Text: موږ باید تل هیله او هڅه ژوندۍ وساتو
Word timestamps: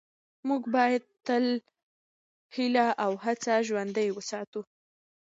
موږ 0.47 0.61
باید 0.75 1.03
تل 1.27 1.45
هیله 2.55 2.87
او 3.05 3.11
هڅه 3.25 3.53
ژوندۍ 3.67 4.09
وساتو 4.13 4.61